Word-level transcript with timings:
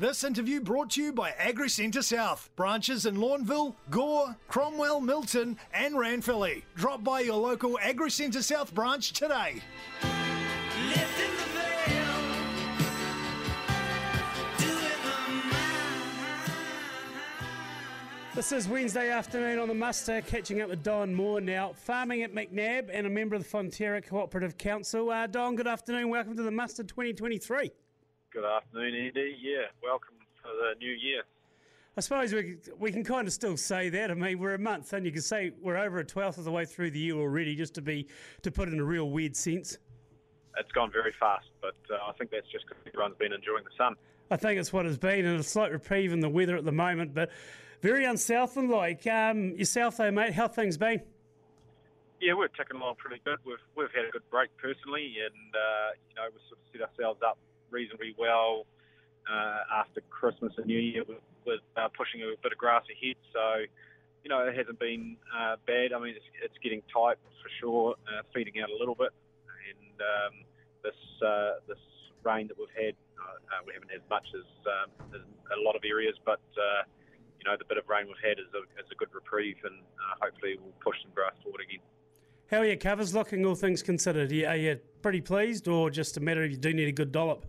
This 0.00 0.24
interview 0.24 0.62
brought 0.62 0.88
to 0.92 1.02
you 1.02 1.12
by 1.12 1.32
AgriCentre 1.32 2.02
South. 2.02 2.48
Branches 2.56 3.04
in 3.04 3.16
Lawnville, 3.16 3.74
Gore, 3.90 4.34
Cromwell, 4.48 4.98
Milton, 4.98 5.58
and 5.74 5.94
Ranfurly. 5.94 6.62
Drop 6.74 7.04
by 7.04 7.20
your 7.20 7.36
local 7.36 7.78
AgriCentre 7.82 8.42
South 8.42 8.74
branch 8.74 9.12
today. 9.12 9.60
This 18.34 18.52
is 18.52 18.66
Wednesday 18.66 19.10
afternoon 19.10 19.58
on 19.58 19.68
the 19.68 19.74
muster, 19.74 20.22
catching 20.22 20.62
up 20.62 20.70
with 20.70 20.82
Don 20.82 21.14
Moore 21.14 21.42
now, 21.42 21.74
farming 21.74 22.22
at 22.22 22.32
McNab 22.34 22.88
and 22.90 23.06
a 23.06 23.10
member 23.10 23.36
of 23.36 23.42
the 23.42 23.48
Fonterra 23.50 24.02
Cooperative 24.02 24.56
Council. 24.56 25.10
Uh, 25.10 25.26
Don, 25.26 25.56
good 25.56 25.66
afternoon. 25.66 26.08
Welcome 26.08 26.38
to 26.38 26.42
the 26.42 26.50
muster 26.50 26.84
2023. 26.84 27.70
Good 28.32 28.44
afternoon, 28.44 28.94
Andy. 28.94 29.36
Yeah, 29.42 29.66
welcome 29.82 30.14
for 30.40 30.50
the 30.50 30.78
new 30.78 30.92
year. 30.92 31.22
I 31.96 32.00
suppose 32.00 32.32
we, 32.32 32.58
we 32.78 32.92
can 32.92 33.02
kind 33.02 33.26
of 33.26 33.32
still 33.32 33.56
say 33.56 33.88
that. 33.88 34.08
I 34.08 34.14
mean, 34.14 34.38
we're 34.38 34.54
a 34.54 34.58
month 34.58 34.92
and 34.92 35.04
you 35.04 35.10
can 35.10 35.20
say 35.20 35.50
we're 35.60 35.76
over 35.76 35.98
a 35.98 36.04
twelfth 36.04 36.38
of 36.38 36.44
the 36.44 36.52
way 36.52 36.64
through 36.64 36.92
the 36.92 37.00
year 37.00 37.16
already, 37.16 37.56
just 37.56 37.74
to 37.74 37.82
be 37.82 38.06
to 38.42 38.52
put 38.52 38.68
in 38.68 38.78
a 38.78 38.84
real 38.84 39.10
weird 39.10 39.34
sense. 39.34 39.78
It's 40.56 40.70
gone 40.70 40.92
very 40.92 41.12
fast, 41.18 41.46
but 41.60 41.74
uh, 41.90 42.08
I 42.08 42.12
think 42.12 42.30
that's 42.30 42.46
just 42.52 42.66
because 42.68 42.80
everyone's 42.86 43.16
been 43.18 43.32
enjoying 43.32 43.64
the 43.64 43.76
sun. 43.76 43.96
I 44.30 44.36
think 44.36 44.60
it's 44.60 44.72
what 44.72 44.86
it's 44.86 44.96
been, 44.96 45.24
and 45.24 45.40
a 45.40 45.42
slight 45.42 45.72
reprieve 45.72 46.12
in 46.12 46.20
the 46.20 46.28
weather 46.28 46.56
at 46.56 46.64
the 46.64 46.70
moment, 46.70 47.12
but 47.12 47.30
very 47.82 48.04
unsouthland 48.04 48.70
like. 48.70 49.08
Um, 49.08 49.56
yourself, 49.56 49.96
though, 49.96 50.12
mate, 50.12 50.34
how 50.34 50.46
things 50.46 50.78
been? 50.78 51.02
Yeah, 52.20 52.34
we're 52.34 52.46
ticking 52.46 52.76
along 52.76 52.94
pretty 52.98 53.20
good. 53.24 53.38
We've 53.44 53.56
we've 53.74 53.92
had 53.92 54.04
a 54.04 54.10
good 54.10 54.28
break 54.30 54.56
personally, 54.56 55.16
and 55.18 55.50
uh, 55.52 55.98
you 56.08 56.14
know 56.14 56.28
we've 56.30 56.46
sort 56.48 56.60
of 56.60 56.66
set 56.70 56.82
ourselves 56.82 57.22
up 57.26 57.36
reasonably 57.70 58.14
well 58.18 58.66
uh, 59.30 59.80
after 59.80 60.00
Christmas 60.10 60.52
and 60.56 60.66
New 60.66 60.78
Year 60.78 61.04
with, 61.06 61.22
with 61.46 61.60
uh, 61.76 61.88
pushing 61.96 62.22
a 62.22 62.34
bit 62.42 62.52
of 62.52 62.58
grass 62.58 62.84
ahead. 62.90 63.16
So 63.32 63.64
you 64.24 64.28
know 64.28 64.40
it 64.46 64.56
hasn't 64.56 64.78
been 64.78 65.16
uh, 65.34 65.56
bad. 65.66 65.92
I 65.92 65.98
mean 65.98 66.14
it's, 66.16 66.30
it's 66.42 66.58
getting 66.62 66.82
tight 66.92 67.16
for 67.42 67.50
sure, 67.60 67.94
uh, 68.08 68.22
feeding 68.34 68.60
out 68.62 68.70
a 68.70 68.76
little 68.78 68.94
bit, 68.94 69.12
and 69.70 69.96
um, 70.00 70.34
this 70.82 71.00
uh, 71.22 71.60
this 71.68 71.78
rain 72.22 72.48
that 72.48 72.58
we've 72.58 72.68
had, 72.76 72.94
uh, 73.18 73.36
uh, 73.48 73.60
we 73.66 73.72
haven't 73.72 73.90
had 73.90 74.02
much 74.10 74.26
as, 74.34 74.44
um, 74.66 74.90
as 75.14 75.22
a 75.56 75.60
lot 75.64 75.74
of 75.74 75.82
areas, 75.88 76.14
but 76.24 76.40
uh, 76.56 76.82
you 77.38 77.50
know, 77.50 77.56
the 77.56 77.64
bit 77.64 77.78
of 77.78 77.88
rain 77.88 78.06
we've 78.06 78.20
had 78.22 78.38
is 78.38 78.52
a, 78.52 78.62
is 78.78 78.86
a 78.92 78.94
good 78.94 79.08
reprieve, 79.14 79.56
and 79.64 79.80
uh, 79.96 80.24
hopefully 80.26 80.56
we'll 80.60 80.72
push 80.80 80.96
some 81.02 81.10
grass 81.14 81.32
forward 81.42 81.62
again. 81.66 81.80
How 82.50 82.58
are 82.58 82.66
your 82.66 82.76
covers 82.76 83.14
looking, 83.14 83.46
all 83.46 83.54
things 83.54 83.82
considered? 83.82 84.30
Are 84.32 84.34
you, 84.34 84.46
are 84.46 84.56
you 84.56 84.80
pretty 85.02 85.20
pleased, 85.20 85.68
or 85.68 85.90
just 85.90 86.16
a 86.16 86.20
matter 86.20 86.42
of 86.44 86.50
you 86.50 86.56
do 86.56 86.74
need 86.74 86.88
a 86.88 86.92
good 86.92 87.12
dollop? 87.12 87.46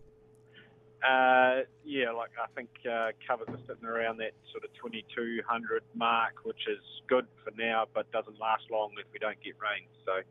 Uh, 1.02 1.66
yeah, 1.84 2.12
like 2.12 2.30
I 2.38 2.46
think 2.54 2.70
uh, 2.86 3.10
covers 3.26 3.50
are 3.50 3.64
sitting 3.66 3.90
around 3.90 4.18
that 4.18 4.38
sort 4.54 4.64
of 4.64 4.70
2200 4.78 5.82
mark, 5.96 6.46
which 6.46 6.70
is 6.70 6.82
good 7.10 7.26
for 7.44 7.52
now, 7.58 7.86
but 7.94 8.12
doesn't 8.12 8.40
last 8.40 8.70
long 8.70 8.94
if 9.00 9.10
we 9.12 9.18
don't 9.18 9.42
get 9.42 9.58
rain. 9.58 9.90
So, 10.06 10.22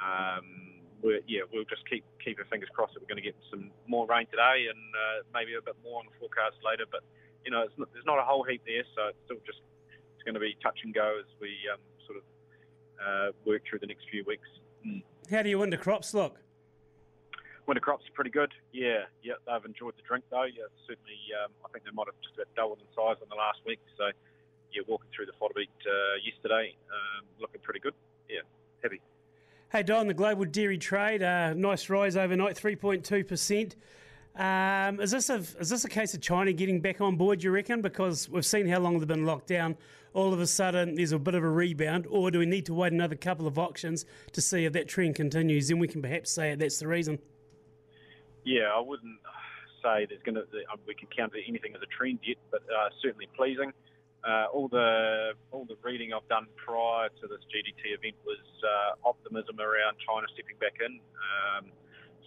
um, 0.00 0.80
we're, 1.02 1.20
yeah, 1.28 1.42
we'll 1.52 1.68
just 1.68 1.84
keep 1.88 2.04
keep 2.24 2.38
our 2.38 2.46
fingers 2.46 2.70
crossed 2.72 2.94
that 2.94 3.02
we're 3.04 3.12
going 3.12 3.22
to 3.22 3.28
get 3.28 3.36
some 3.50 3.70
more 3.86 4.06
rain 4.06 4.26
today 4.32 4.72
and 4.72 4.80
uh, 4.96 5.28
maybe 5.34 5.54
a 5.54 5.62
bit 5.62 5.76
more 5.84 6.00
on 6.00 6.06
the 6.08 6.16
forecast 6.18 6.56
later. 6.64 6.88
But 6.90 7.04
you 7.44 7.52
know, 7.52 7.68
not, 7.76 7.92
there's 7.92 8.08
not 8.08 8.18
a 8.18 8.24
whole 8.24 8.42
heap 8.44 8.62
there, 8.64 8.88
so 8.96 9.12
it's 9.12 9.20
still 9.28 9.44
just 9.44 9.60
it's 10.16 10.24
going 10.24 10.34
to 10.34 10.40
be 10.40 10.56
touch 10.62 10.80
and 10.84 10.94
go 10.94 11.20
as 11.20 11.28
we 11.36 11.52
um, 11.68 11.84
sort 12.08 12.16
of 12.16 12.24
uh, 12.96 13.28
work 13.44 13.60
through 13.68 13.84
the 13.84 13.86
next 13.92 14.08
few 14.10 14.24
weeks. 14.24 14.48
Mm. 14.86 15.02
How 15.30 15.42
do 15.42 15.50
your 15.50 15.60
winter 15.60 15.76
crops 15.76 16.14
look? 16.14 16.40
Winter 17.68 17.82
crops 17.82 18.08
are 18.08 18.12
pretty 18.14 18.30
good. 18.30 18.50
Yeah, 18.72 19.04
yeah, 19.22 19.34
they've 19.46 19.64
enjoyed 19.66 19.92
the 19.94 20.02
drink 20.08 20.24
though. 20.30 20.44
Yeah, 20.44 20.72
certainly. 20.88 21.20
Um, 21.44 21.52
I 21.64 21.68
think 21.68 21.84
they 21.84 21.90
might 21.92 22.06
have 22.06 22.14
just 22.22 22.34
about 22.34 22.48
doubled 22.56 22.78
in 22.80 22.86
size 22.96 23.16
in 23.22 23.28
the 23.28 23.34
last 23.34 23.58
week. 23.66 23.78
So, 23.98 24.04
yeah, 24.72 24.82
walking 24.88 25.10
through 25.14 25.26
the 25.26 25.36
fodder 25.38 25.52
beet 25.54 25.68
uh, 25.84 26.16
yesterday, 26.24 26.74
um, 26.88 27.26
looking 27.38 27.60
pretty 27.60 27.80
good. 27.80 27.92
Yeah, 28.26 28.40
happy. 28.82 29.02
Hey 29.70 29.82
Don, 29.82 30.06
the 30.08 30.14
global 30.14 30.46
dairy 30.46 30.78
trade, 30.78 31.22
uh, 31.22 31.52
nice 31.52 31.90
rise 31.90 32.16
overnight, 32.16 32.56
three 32.56 32.74
point 32.74 33.04
two 33.04 33.22
percent. 33.22 33.76
Um, 34.34 34.98
is 34.98 35.10
this 35.10 35.28
a 35.28 35.34
is 35.60 35.68
this 35.68 35.84
a 35.84 35.90
case 35.90 36.14
of 36.14 36.22
China 36.22 36.54
getting 36.54 36.80
back 36.80 37.02
on 37.02 37.16
board? 37.16 37.42
You 37.42 37.50
reckon? 37.50 37.82
Because 37.82 38.30
we've 38.30 38.46
seen 38.46 38.66
how 38.66 38.78
long 38.78 38.98
they've 38.98 39.06
been 39.06 39.26
locked 39.26 39.48
down. 39.48 39.76
All 40.14 40.32
of 40.32 40.40
a 40.40 40.46
sudden, 40.46 40.94
there's 40.94 41.12
a 41.12 41.18
bit 41.18 41.34
of 41.34 41.44
a 41.44 41.50
rebound, 41.50 42.06
or 42.08 42.30
do 42.30 42.38
we 42.38 42.46
need 42.46 42.64
to 42.64 42.72
wait 42.72 42.94
another 42.94 43.14
couple 43.14 43.46
of 43.46 43.58
auctions 43.58 44.06
to 44.32 44.40
see 44.40 44.64
if 44.64 44.72
that 44.72 44.88
trend 44.88 45.16
continues? 45.16 45.68
Then 45.68 45.78
we 45.78 45.86
can 45.86 46.00
perhaps 46.00 46.30
say 46.30 46.54
that's 46.54 46.78
the 46.78 46.88
reason. 46.88 47.18
Yeah, 48.44 48.72
I 48.74 48.80
wouldn't 48.80 49.18
say 49.82 50.06
there's 50.08 50.22
going 50.22 50.36
to 50.36 50.46
we 50.86 50.94
can 50.94 51.08
count 51.14 51.32
anything 51.36 51.74
as 51.74 51.82
a 51.82 51.90
trend 51.90 52.20
yet, 52.22 52.38
but 52.50 52.62
uh, 52.66 52.90
certainly 53.02 53.28
pleasing. 53.36 53.72
Uh, 54.26 54.50
all 54.52 54.66
the 54.66 55.32
all 55.52 55.64
the 55.64 55.78
reading 55.82 56.12
I've 56.12 56.26
done 56.28 56.46
prior 56.58 57.08
to 57.08 57.24
this 57.30 57.42
GDT 57.54 57.94
event 57.94 58.16
was 58.26 58.42
uh, 58.66 59.08
optimism 59.08 59.60
around 59.60 59.94
China 60.02 60.26
stepping 60.34 60.58
back 60.58 60.74
in. 60.82 60.98
Um, 61.22 61.70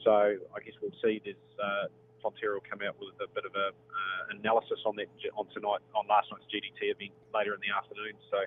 so 0.03 0.39
I 0.55 0.59
guess 0.63 0.73
we'll 0.81 0.95
see. 1.03 1.19
There's 1.19 1.45
uh, 1.59 1.91
Fonterra 2.23 2.55
will 2.55 2.69
come 2.69 2.79
out 2.85 2.95
with 3.01 3.17
a 3.19 3.27
bit 3.35 3.43
of 3.43 3.53
a 3.59 3.75
uh, 3.75 4.21
analysis 4.39 4.79
on 4.85 4.95
that 4.95 5.11
on 5.35 5.51
tonight 5.51 5.83
on 5.91 6.07
last 6.07 6.31
night's 6.31 6.47
GDT 6.47 6.95
event 6.95 7.11
later 7.35 7.53
in 7.53 7.61
the 7.61 7.73
afternoon. 7.75 8.15
So 8.31 8.39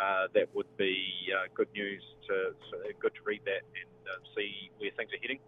uh, 0.00 0.32
that 0.32 0.48
would 0.54 0.70
be 0.78 0.96
uh, 1.36 1.52
good 1.52 1.68
news 1.74 2.02
to 2.28 2.56
so 2.70 2.80
good 2.96 3.12
to 3.12 3.22
read 3.28 3.42
that 3.44 3.66
and 3.76 3.92
uh, 4.08 4.22
see 4.32 4.70
where 4.78 4.90
things 4.96 5.12
are 5.12 5.20
heading. 5.20 5.42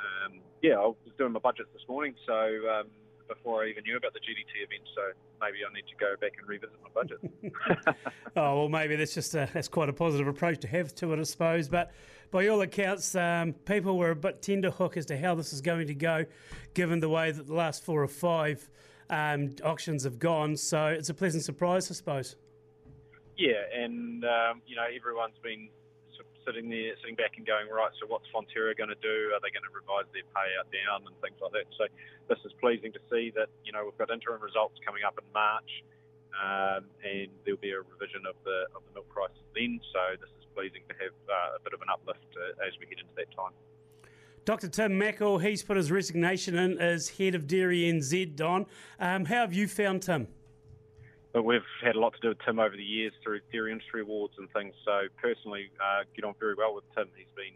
Um, 0.00 0.40
yeah, 0.62 0.74
I 0.74 0.86
was 0.86 0.96
doing 1.18 1.32
my 1.32 1.40
budgets 1.40 1.68
this 1.72 1.82
morning, 1.88 2.14
so 2.26 2.34
um, 2.34 2.88
before 3.28 3.64
I 3.64 3.68
even 3.68 3.84
knew 3.84 3.96
about 3.96 4.12
the 4.12 4.20
GDT 4.20 4.64
event, 4.64 4.82
so 4.94 5.02
maybe 5.40 5.58
I 5.68 5.72
need 5.72 5.86
to 5.88 5.96
go 5.98 6.14
back 6.20 6.32
and 6.38 6.48
revisit 6.48 6.76
my 6.82 6.90
budget. 6.92 7.96
oh 8.36 8.58
well, 8.58 8.68
maybe 8.68 8.96
that's 8.96 9.14
just 9.14 9.34
a, 9.34 9.48
that's 9.54 9.68
quite 9.68 9.88
a 9.88 9.92
positive 9.92 10.26
approach 10.26 10.58
to 10.60 10.68
have 10.68 10.94
to 10.96 11.12
it, 11.12 11.18
I 11.18 11.22
suppose. 11.22 11.68
But 11.68 11.92
by 12.30 12.48
all 12.48 12.60
accounts, 12.60 13.14
um, 13.14 13.52
people 13.52 13.96
were 13.96 14.10
a 14.10 14.16
bit 14.16 14.42
tenderhook 14.42 14.96
as 14.96 15.06
to 15.06 15.18
how 15.18 15.34
this 15.34 15.52
is 15.52 15.60
going 15.60 15.86
to 15.86 15.94
go, 15.94 16.26
given 16.74 17.00
the 17.00 17.08
way 17.08 17.30
that 17.30 17.46
the 17.46 17.54
last 17.54 17.84
four 17.84 18.02
or 18.02 18.08
five 18.08 18.68
um, 19.08 19.54
auctions 19.64 20.04
have 20.04 20.18
gone. 20.18 20.56
So 20.56 20.86
it's 20.86 21.08
a 21.08 21.14
pleasant 21.14 21.44
surprise, 21.44 21.90
I 21.90 21.94
suppose. 21.94 22.36
Yeah, 23.38 23.62
and 23.74 24.24
um, 24.24 24.62
you 24.66 24.76
know 24.76 24.84
everyone's 24.94 25.38
been 25.42 25.68
sitting 26.44 26.68
there, 26.68 26.94
sitting 27.00 27.14
back 27.14 27.36
and 27.36 27.46
going, 27.46 27.68
right. 27.68 27.90
So 28.00 28.06
what's 28.06 28.26
Fonterra 28.32 28.76
going 28.76 28.90
to 28.92 29.02
do? 29.02 29.32
Are 29.34 29.40
they 29.40 29.52
going 29.52 29.66
to 29.66 29.74
revise 29.74 30.08
their 30.12 30.26
payout 30.34 30.68
down 30.72 31.06
and 31.06 31.14
things 31.20 31.38
like 31.40 31.52
that? 31.52 31.66
So 31.76 31.86
this 32.28 32.38
is 32.44 32.52
pleasing 32.60 32.92
to 32.92 33.02
see 33.10 33.32
that 33.34 33.48
you 33.64 33.72
know 33.72 33.84
we've 33.84 33.98
got 33.98 34.10
interim 34.10 34.40
results 34.42 34.78
coming 34.84 35.02
up 35.02 35.18
in 35.18 35.26
March, 35.32 35.70
um, 36.36 36.88
and 37.02 37.28
there'll 37.44 37.60
be 37.60 37.72
a 37.72 37.82
revision 37.82 38.24
of 38.28 38.36
the 38.44 38.70
of 38.74 38.82
the 38.88 38.92
milk 39.00 39.08
prices 39.08 39.42
then. 39.54 39.80
So 39.92 40.16
this 40.18 40.30
is 40.38 40.46
pleasing 40.54 40.82
to 40.88 40.94
have 41.00 41.16
uh, 41.28 41.58
a 41.58 41.60
bit 41.62 41.72
of 41.72 41.80
an 41.82 41.90
uplift 41.92 42.26
uh, 42.36 42.66
as 42.66 42.74
we 42.80 42.86
head 42.86 43.02
into 43.02 43.14
that 43.16 43.30
time. 43.36 43.54
Dr. 44.44 44.68
Tim 44.68 44.96
Mackle, 44.96 45.38
he's 45.38 45.62
put 45.62 45.76
his 45.76 45.92
resignation 45.92 46.56
in 46.56 46.78
as 46.78 47.10
head 47.10 47.34
of 47.34 47.46
Dairy 47.46 47.82
NZ, 47.82 48.34
Don. 48.36 48.66
Um, 48.98 49.26
how 49.26 49.42
have 49.44 49.52
you 49.52 49.68
found 49.68 50.02
Tim? 50.02 50.28
But 51.32 51.44
we've 51.44 51.60
had 51.82 51.94
a 51.94 52.00
lot 52.00 52.14
to 52.14 52.20
do 52.20 52.28
with 52.28 52.38
Tim 52.44 52.58
over 52.58 52.76
the 52.76 52.82
years 52.82 53.12
through 53.22 53.40
Dairy 53.52 53.70
Industry 53.70 54.00
Awards 54.02 54.34
and 54.38 54.50
things. 54.52 54.74
So 54.84 55.02
personally, 55.20 55.70
uh, 55.80 56.02
get 56.14 56.24
on 56.24 56.34
very 56.40 56.54
well 56.54 56.74
with 56.74 56.84
Tim. 56.94 57.06
He's 57.16 57.26
been 57.36 57.54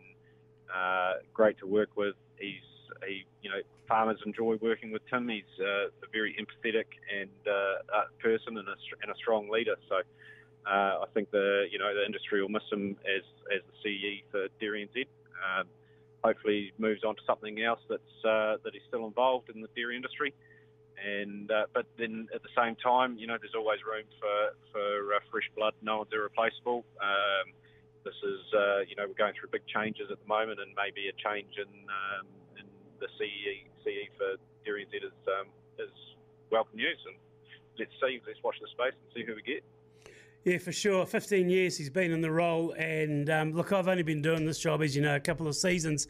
uh, 0.72 1.14
great 1.32 1.58
to 1.58 1.66
work 1.66 1.90
with. 1.96 2.14
He's 2.38 2.62
he, 3.06 3.24
you 3.42 3.50
know, 3.50 3.60
farmers 3.88 4.18
enjoy 4.24 4.56
working 4.62 4.92
with 4.92 5.02
Tim. 5.10 5.28
He's 5.28 5.42
uh, 5.60 5.86
a 5.86 6.08
very 6.12 6.36
empathetic 6.38 6.86
and 7.12 7.30
uh, 7.46 8.04
person 8.20 8.58
and 8.58 8.68
a, 8.68 8.76
and 9.02 9.10
a 9.10 9.16
strong 9.16 9.50
leader. 9.50 9.74
So 9.88 9.96
uh, 10.66 11.02
I 11.02 11.04
think 11.12 11.30
the 11.30 11.66
you 11.70 11.78
know 11.78 11.94
the 11.94 12.04
industry 12.04 12.40
will 12.40 12.48
miss 12.48 12.62
him 12.70 12.96
as 13.04 13.22
as 13.54 13.62
the 13.66 13.76
CE 13.82 14.22
for 14.30 14.46
Dairy 14.60 14.88
NZ. 14.88 15.06
Um, 15.44 15.66
hopefully, 16.22 16.72
he 16.76 16.82
moves 16.82 17.04
on 17.04 17.16
to 17.16 17.22
something 17.26 17.62
else 17.62 17.80
that's 17.88 18.24
uh, 18.24 18.56
that 18.64 18.72
he's 18.72 18.82
still 18.88 19.06
involved 19.06 19.50
in 19.54 19.60
the 19.60 19.68
dairy 19.76 19.96
industry. 19.96 20.32
And 20.94 21.50
uh, 21.50 21.66
but 21.74 21.86
then 21.98 22.28
at 22.34 22.42
the 22.42 22.52
same 22.56 22.76
time, 22.76 23.18
you 23.18 23.26
know, 23.26 23.36
there's 23.40 23.54
always 23.54 23.80
room 23.82 24.06
for 24.20 24.54
for 24.72 25.14
uh, 25.14 25.20
fresh 25.30 25.48
blood. 25.56 25.74
No 25.82 25.98
one's 25.98 26.12
irreplaceable. 26.12 26.84
Um, 27.02 27.52
this 28.04 28.14
is 28.22 28.40
uh, 28.54 28.80
you 28.86 28.94
know 28.96 29.08
we're 29.08 29.18
going 29.18 29.34
through 29.34 29.50
big 29.50 29.66
changes 29.66 30.08
at 30.12 30.20
the 30.20 30.28
moment, 30.28 30.60
and 30.60 30.70
maybe 30.76 31.08
a 31.10 31.16
change 31.18 31.58
in 31.58 31.72
um, 31.90 32.26
in 32.56 32.66
the 33.00 33.08
CE 33.18 33.66
CE 33.82 34.06
for 34.16 34.38
Dairy 34.64 34.86
NZ 34.86 35.08
is 35.08 35.18
um, 35.26 35.48
is 35.78 35.92
welcome 36.50 36.76
news. 36.76 37.00
And 37.08 37.16
let's 37.78 37.92
see, 38.00 38.20
let's 38.26 38.40
watch 38.44 38.56
the 38.60 38.68
space 38.70 38.94
and 38.94 39.08
see 39.12 39.24
who 39.26 39.34
we 39.34 39.42
get. 39.42 39.64
Yeah, 40.44 40.58
for 40.58 40.72
sure. 40.72 41.06
15 41.06 41.48
years 41.48 41.78
he's 41.78 41.88
been 41.88 42.12
in 42.12 42.20
the 42.20 42.30
role. 42.30 42.72
And 42.72 43.30
um, 43.30 43.52
look, 43.52 43.72
I've 43.72 43.88
only 43.88 44.02
been 44.02 44.20
doing 44.20 44.44
this 44.44 44.58
job, 44.58 44.82
as 44.82 44.94
you 44.94 45.00
know, 45.00 45.16
a 45.16 45.20
couple 45.20 45.48
of 45.48 45.56
seasons. 45.56 46.06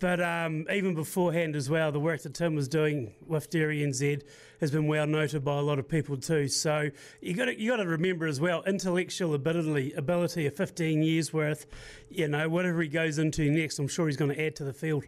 But 0.00 0.20
um, 0.20 0.66
even 0.70 0.94
beforehand 0.94 1.54
as 1.54 1.70
well, 1.70 1.92
the 1.92 2.00
work 2.00 2.22
that 2.22 2.34
Tim 2.34 2.56
was 2.56 2.66
doing 2.68 3.14
with 3.26 3.50
Dairy 3.50 3.80
NZ 3.80 4.22
has 4.60 4.72
been 4.72 4.88
well 4.88 5.06
noted 5.06 5.44
by 5.44 5.58
a 5.58 5.62
lot 5.62 5.78
of 5.78 5.88
people 5.88 6.16
too. 6.16 6.48
So 6.48 6.90
you 7.20 7.34
got 7.34 7.56
you 7.56 7.70
got 7.70 7.76
to 7.76 7.86
remember 7.86 8.26
as 8.26 8.40
well, 8.40 8.62
intellectual 8.64 9.34
ability, 9.34 9.92
ability 9.92 10.46
of 10.46 10.54
15 10.54 11.02
years 11.02 11.32
worth. 11.32 11.66
You 12.10 12.28
know, 12.28 12.48
whatever 12.48 12.82
he 12.82 12.88
goes 12.88 13.18
into 13.18 13.50
next, 13.50 13.78
I'm 13.78 13.88
sure 13.88 14.06
he's 14.06 14.16
going 14.16 14.34
to 14.34 14.44
add 14.44 14.56
to 14.56 14.64
the 14.64 14.72
field. 14.72 15.04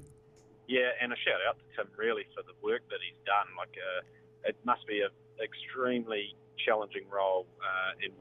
Yeah, 0.69 0.91
and 1.01 1.13
a 1.13 1.17
shout 1.17 1.41
out 1.49 1.57
to 1.59 1.77
Tim 1.77 1.91
really 1.97 2.25
for 2.35 2.43
the 2.43 2.55
work 2.63 2.83
that 2.91 2.99
he's 3.03 3.19
done. 3.27 3.47
Like. 3.57 3.77
Uh, 3.77 4.03
it 4.45 4.57
must 4.65 4.87
be 4.87 5.01
an 5.01 5.11
extremely 5.43 6.37
challenging 6.61 7.09
role, 7.09 7.49
uh, 7.61 8.05
and, 8.05 8.13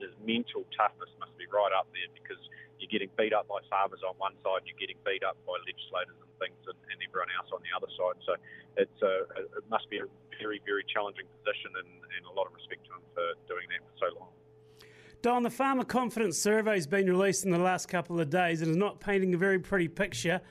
his 0.00 0.12
mental 0.26 0.66
toughness 0.76 1.08
must 1.20 1.32
be 1.38 1.46
right 1.48 1.72
up 1.72 1.86
there 1.92 2.08
because 2.12 2.40
you're 2.80 2.90
getting 2.90 3.08
beat 3.16 3.32
up 3.32 3.48
by 3.48 3.60
farmers 3.70 4.00
on 4.04 4.12
one 4.18 4.34
side, 4.44 4.66
you're 4.68 4.76
getting 4.76 4.98
beat 5.06 5.22
up 5.24 5.36
by 5.46 5.56
legislators 5.64 6.16
and 6.18 6.28
things, 6.36 6.60
and, 6.68 6.76
and 6.92 6.98
everyone 7.00 7.30
else 7.38 7.48
on 7.54 7.60
the 7.64 7.72
other 7.72 7.88
side. 7.94 8.18
So 8.26 8.32
it's 8.76 9.00
a, 9.00 9.14
it 9.56 9.64
must 9.70 9.88
be 9.88 10.02
a 10.02 10.08
very, 10.36 10.60
very 10.66 10.84
challenging 10.84 11.24
position, 11.40 11.72
and, 11.78 11.88
and 11.88 12.22
a 12.28 12.34
lot 12.36 12.48
of 12.48 12.52
respect 12.52 12.84
to 12.90 12.98
him 12.98 13.04
for 13.16 13.26
doing 13.48 13.68
that 13.72 13.80
for 13.80 13.94
so 14.04 14.08
long. 14.18 14.32
Don, 15.22 15.42
the 15.42 15.50
Farmer 15.50 15.84
Confidence 15.84 16.36
Survey 16.36 16.74
has 16.74 16.86
been 16.86 17.08
released 17.08 17.46
in 17.46 17.50
the 17.50 17.58
last 17.58 17.88
couple 17.88 18.20
of 18.20 18.28
days 18.28 18.60
and 18.60 18.70
is 18.70 18.76
not 18.76 19.00
painting 19.00 19.32
a 19.32 19.38
very 19.38 19.58
pretty 19.58 19.88
picture. 19.88 20.42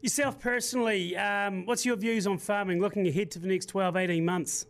Yourself 0.00 0.40
personally, 0.40 1.14
um, 1.18 1.66
what's 1.66 1.84
your 1.84 1.96
views 1.96 2.26
on 2.26 2.38
farming 2.38 2.80
looking 2.80 3.06
ahead 3.06 3.30
to 3.32 3.38
the 3.38 3.46
next 3.46 3.66
12, 3.66 3.96
18 3.96 4.24
months? 4.24 4.66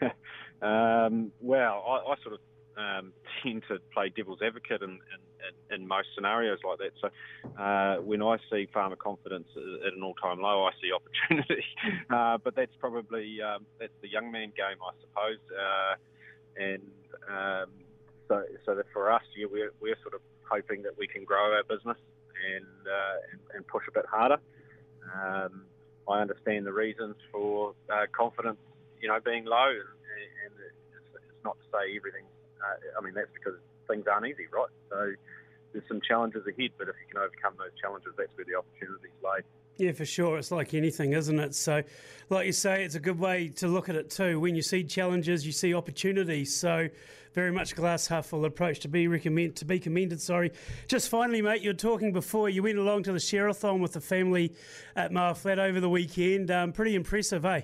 um, 0.62 1.32
well, 1.40 1.84
I, 1.86 2.12
I, 2.12 2.14
sort 2.22 2.34
of 2.34 2.40
um, 2.76 3.12
tend 3.42 3.62
to 3.68 3.78
play 3.92 4.12
devil's 4.14 4.40
advocate 4.42 4.82
in, 4.82 4.90
in, 4.90 5.80
in, 5.80 5.88
most 5.88 6.08
scenarios 6.14 6.58
like 6.66 6.78
that. 6.78 6.92
So 7.00 7.62
uh, 7.62 7.96
when 8.02 8.22
I 8.22 8.36
see 8.50 8.68
farmer 8.72 8.96
confidence 8.96 9.48
at 9.56 9.92
an 9.92 10.02
all-time 10.02 10.40
low, 10.40 10.64
I 10.64 10.70
see 10.80 10.90
opportunity. 11.30 11.64
uh, 12.10 12.38
but 12.42 12.54
that's 12.54 12.74
probably 12.78 13.40
um, 13.42 13.66
that's 13.80 13.92
the 14.02 14.08
young 14.08 14.30
man 14.30 14.52
game, 14.56 14.78
I 14.82 14.92
suppose. 15.00 15.38
Uh, 15.50 15.94
and 16.56 16.82
um, 17.28 17.70
so, 18.28 18.44
so 18.64 18.74
that 18.74 18.86
for 18.92 19.10
us, 19.10 19.22
yeah, 19.36 19.46
we're, 19.50 19.72
we're 19.80 19.96
sort 20.02 20.14
of 20.14 20.20
hoping 20.48 20.82
that 20.82 20.96
we 20.98 21.06
can 21.06 21.24
grow 21.24 21.54
our 21.54 21.64
business 21.64 21.98
and 22.54 22.64
uh, 22.86 23.16
and, 23.32 23.40
and, 23.54 23.66
push 23.66 23.84
a 23.88 23.92
bit 23.92 24.04
harder. 24.10 24.38
Um, 25.14 25.64
I 26.08 26.20
understand 26.20 26.66
the 26.66 26.72
reasons 26.72 27.16
for 27.32 27.74
uh, 27.92 28.06
confidence, 28.16 28.58
you 29.00 29.08
know, 29.08 29.18
being 29.24 29.44
low, 29.44 29.70
and, 29.70 29.90
and 30.44 30.54
it's, 30.58 30.74
not 31.44 31.56
to 31.58 31.66
say 31.70 31.96
everything. 31.96 32.24
Uh, 32.60 32.98
I 32.98 33.04
mean, 33.04 33.14
that's 33.14 33.30
because 33.32 33.58
things 33.88 34.06
aren't 34.10 34.26
easy, 34.26 34.46
right? 34.52 34.68
So 34.90 35.12
there's 35.72 35.84
some 35.88 36.00
challenges 36.00 36.46
ahead, 36.46 36.70
but 36.78 36.88
if 36.88 36.96
you 37.00 37.14
can 37.14 37.22
overcome 37.22 37.54
those 37.58 37.70
challenges, 37.80 38.12
that's 38.16 38.30
where 38.34 38.44
the 38.44 38.58
opportunities 38.58 39.14
lie. 39.22 39.40
Yeah, 39.76 39.92
for 39.92 40.04
sure. 40.04 40.38
It's 40.38 40.50
like 40.50 40.74
anything, 40.74 41.12
isn't 41.12 41.38
it? 41.38 41.54
So, 41.54 41.82
like 42.30 42.46
you 42.46 42.52
say, 42.52 42.84
it's 42.84 42.96
a 42.96 43.00
good 43.00 43.18
way 43.18 43.48
to 43.56 43.68
look 43.68 43.88
at 43.88 43.94
it 43.94 44.10
too. 44.10 44.40
When 44.40 44.56
you 44.56 44.62
see 44.62 44.82
challenges, 44.82 45.46
you 45.46 45.52
see 45.52 45.72
opportunities. 45.72 46.54
So, 46.54 46.88
very 47.32 47.52
much 47.52 47.76
glass 47.76 48.08
half 48.08 48.26
full 48.26 48.44
approach 48.44 48.80
to 48.80 48.88
be 48.88 49.06
recommend 49.06 49.54
to 49.56 49.64
be 49.64 49.78
commended. 49.78 50.20
Sorry. 50.20 50.50
Just 50.88 51.08
finally, 51.08 51.40
mate, 51.40 51.62
you 51.62 51.70
were 51.70 51.74
talking 51.74 52.12
before. 52.12 52.48
You 52.48 52.64
went 52.64 52.78
along 52.78 53.04
to 53.04 53.12
the 53.12 53.18
Sherathon 53.18 53.78
with 53.78 53.92
the 53.92 54.00
family 54.00 54.52
at 54.96 55.12
Moa 55.12 55.36
Flat 55.36 55.60
over 55.60 55.78
the 55.78 55.88
weekend. 55.88 56.50
Um, 56.50 56.72
pretty 56.72 56.96
impressive, 56.96 57.44
eh? 57.44 57.60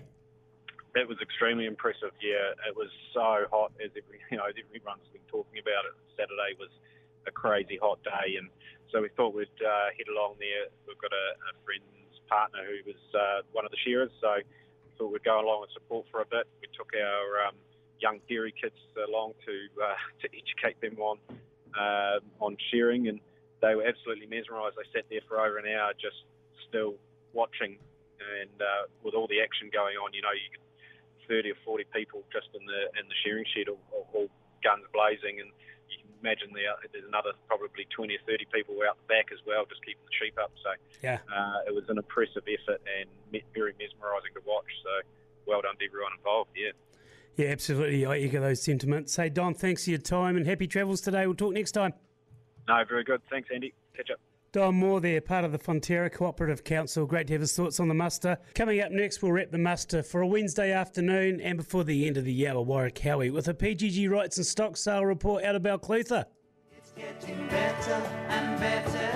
It 0.95 1.09
was 1.09 1.19
extremely 1.21 1.67
impressive. 1.67 2.15
Yeah, 2.23 2.55
it 2.71 2.75
was 2.77 2.91
so 3.13 3.51
hot 3.51 3.75
as 3.83 3.91
every 3.99 4.23
you 4.31 4.39
know 4.39 4.47
everyone's 4.47 5.11
been 5.11 5.27
talking 5.27 5.59
about 5.59 5.91
it. 5.91 5.95
Saturday 6.15 6.55
was 6.59 6.71
a 7.27 7.33
crazy 7.33 7.79
hot 7.81 7.99
day, 8.05 8.39
and 8.39 8.49
so 8.93 9.03
we 9.03 9.11
thought 9.19 9.35
we'd 9.35 9.51
uh, 9.59 9.91
head 9.97 10.07
along 10.07 10.39
there. 10.39 10.71
We've 10.87 11.01
got 11.03 11.11
a, 11.11 11.27
a 11.51 11.53
friend's 11.67 12.15
partner 12.31 12.63
who 12.63 12.79
was 12.87 13.03
uh, 13.11 13.43
one 13.51 13.65
of 13.67 13.73
the 13.75 13.81
shearers, 13.83 14.15
so 14.21 14.39
we 14.39 14.91
thought 14.97 15.11
we'd 15.11 15.27
go 15.27 15.43
along 15.43 15.67
and 15.67 15.73
support 15.75 16.07
for 16.15 16.23
a 16.23 16.29
bit. 16.31 16.47
We 16.63 16.71
took 16.71 16.95
our 16.95 17.51
um, 17.51 17.59
young 17.99 18.21
dairy 18.29 18.55
kids 18.55 18.79
along 18.95 19.35
to 19.47 19.55
uh, 19.83 19.99
to 20.23 20.27
educate 20.31 20.79
them 20.81 20.99
on 21.03 21.19
uh, 21.75 22.23
on 22.39 22.57
shearing, 22.71 23.09
and 23.09 23.19
they 23.63 23.75
were 23.75 23.87
absolutely 23.87 24.27
mesmerised. 24.27 24.77
They 24.77 24.87
sat 24.95 25.07
there 25.11 25.27
for 25.27 25.41
over 25.41 25.59
an 25.59 25.67
hour 25.67 25.93
just 25.99 26.23
still 26.69 26.95
watching, 27.33 27.79
and 28.23 28.57
uh, 28.61 28.87
with 29.03 29.15
all 29.15 29.27
the 29.27 29.43
action 29.43 29.71
going 29.73 29.97
on, 29.97 30.15
you 30.15 30.23
know, 30.23 30.33
you 30.33 30.49
could 30.55 30.64
30 31.29 31.53
or 31.53 31.61
40 31.65 31.85
people 31.95 32.23
just 32.33 32.49
in 32.55 32.65
the 32.67 32.81
in 32.99 33.09
the 33.09 33.17
shearing 33.25 33.45
shed, 33.55 33.69
all, 33.69 33.81
all 34.13 34.29
guns 34.63 34.85
blazing, 34.93 35.41
and 35.41 35.51
you 35.91 36.01
can 36.01 36.11
imagine 36.21 36.51
there, 36.53 36.73
there's 36.93 37.09
another 37.09 37.33
probably 37.47 37.87
20 37.95 38.15
or 38.15 38.23
30 38.27 38.47
people 38.53 38.75
out 38.89 38.97
the 38.97 39.09
back 39.09 39.29
as 39.33 39.41
well, 39.47 39.65
just 39.69 39.85
keeping 39.85 40.05
the 40.05 40.17
sheep 40.17 40.37
up. 40.41 40.53
So 40.63 40.71
yeah, 41.03 41.21
uh, 41.29 41.69
it 41.69 41.75
was 41.75 41.85
an 41.89 41.99
impressive 41.99 42.45
effort 42.49 42.81
and 42.85 43.09
very 43.53 43.77
mesmerising 43.77 44.33
to 44.35 44.43
watch. 44.47 44.69
So 44.83 44.93
well 45.47 45.63
done 45.63 45.77
to 45.77 45.85
everyone 45.85 46.13
involved. 46.17 46.51
Yeah. 46.57 46.73
Yeah, 47.37 47.49
absolutely. 47.51 48.07
I 48.07 48.19
echo 48.19 48.41
those 48.41 48.63
sentiments. 48.63 49.17
Hey, 49.17 49.29
Don, 49.29 49.55
thanks 49.55 49.85
for 49.85 49.91
your 49.91 49.99
time 49.99 50.37
and 50.37 50.47
happy 50.47 50.69
travels 50.69 51.01
today. 51.01 51.27
We'll 51.27 51.35
talk 51.35 51.53
next 51.53 51.73
time. 51.73 51.93
No, 52.69 52.83
very 52.89 53.03
good. 53.03 53.21
Thanks, 53.29 53.49
Andy. 53.53 53.75
Catch 53.97 54.11
up. 54.13 54.21
Don 54.55 54.77
Moore 54.77 55.01
there, 55.01 55.21
part 55.21 55.45
of 55.45 55.51
the 55.51 55.59
Fonterra 55.59 56.13
Cooperative 56.13 56.63
Council. 56.63 57.07
Great 57.07 57.27
to 57.27 57.33
have 57.33 57.41
his 57.41 57.57
thoughts 57.57 57.81
on 57.81 57.89
the 57.89 57.95
muster. 57.95 58.39
Coming 58.55 58.81
up 58.81 58.93
next, 58.93 59.21
we'll 59.21 59.33
wrap 59.33 59.51
the 59.51 59.59
muster 59.59 60.01
for 60.01 60.21
a 60.21 60.27
Wednesday 60.29 60.71
afternoon 60.71 61.41
and 61.41 61.59
before 61.59 61.83
the 61.83 62.07
end 62.07 62.17
of 62.17 62.25
the 62.25 62.33
year, 62.33 62.53
Warrakawi 62.53 63.33
with 63.33 63.49
a 63.49 63.55
PGG 63.55 64.09
Wrightson 64.09 64.45
stock 64.45 64.77
sale 64.77 65.05
report 65.05 65.43
out 65.43 65.57
of 65.57 65.63
Balclutha. 65.63 66.27
It's 66.71 66.93
getting 66.93 67.49
better 67.49 67.95
and 68.29 68.61
better 68.61 69.14